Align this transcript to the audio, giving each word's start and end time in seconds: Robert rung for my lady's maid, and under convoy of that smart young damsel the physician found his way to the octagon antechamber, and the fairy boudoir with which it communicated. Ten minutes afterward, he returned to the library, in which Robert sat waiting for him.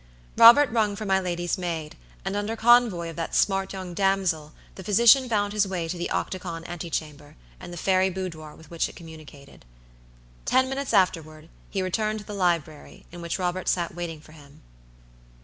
Robert 0.35 0.71
rung 0.71 0.95
for 0.95 1.05
my 1.05 1.19
lady's 1.19 1.59
maid, 1.59 1.95
and 2.25 2.35
under 2.35 2.55
convoy 2.55 3.07
of 3.11 3.15
that 3.17 3.35
smart 3.35 3.71
young 3.71 3.93
damsel 3.93 4.51
the 4.73 4.83
physician 4.83 5.29
found 5.29 5.53
his 5.53 5.67
way 5.67 5.87
to 5.87 5.95
the 5.95 6.09
octagon 6.09 6.65
antechamber, 6.65 7.35
and 7.59 7.71
the 7.71 7.77
fairy 7.77 8.09
boudoir 8.09 8.55
with 8.55 8.71
which 8.71 8.89
it 8.89 8.95
communicated. 8.95 9.63
Ten 10.43 10.67
minutes 10.67 10.91
afterward, 10.95 11.49
he 11.69 11.83
returned 11.83 12.17
to 12.17 12.25
the 12.25 12.33
library, 12.33 13.05
in 13.11 13.21
which 13.21 13.37
Robert 13.37 13.67
sat 13.67 13.93
waiting 13.93 14.19
for 14.21 14.31
him. 14.31 14.63